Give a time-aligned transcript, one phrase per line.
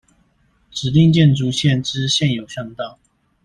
[0.71, 2.97] 指定建築線之現有巷道